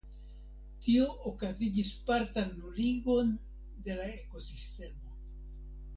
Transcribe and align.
Tio 0.85 1.03
okazigis 1.31 1.91
partan 2.09 2.49
nuligon 2.63 3.29
de 3.89 3.99
la 4.01 4.09
ekosistemo. 4.15 5.15